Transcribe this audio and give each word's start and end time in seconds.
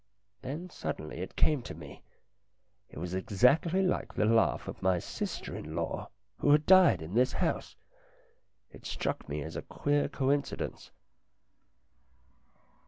Then, 0.41 0.71
suddenly, 0.71 1.17
it 1.19 1.35
came 1.35 1.61
to 1.61 1.75
me. 1.75 2.01
It 2.89 2.97
was 2.97 3.13
exactly 3.13 3.83
like 3.83 4.11
the 4.15 4.25
laugh 4.25 4.67
of 4.67 4.81
my 4.81 4.97
sister 4.97 5.55
in 5.55 5.75
law 5.75 6.09
who 6.39 6.49
had 6.51 6.65
died 6.65 7.03
in 7.03 7.13
this 7.13 7.33
house. 7.33 7.75
It 8.71 8.87
struck 8.87 9.29
me 9.29 9.43
as 9.43 9.55
a 9.55 9.61
queer 9.61 10.09
coincidence. 10.09 10.89